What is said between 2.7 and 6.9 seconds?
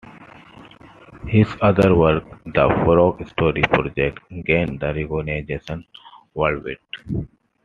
frog-story project, gained recognition worldwide.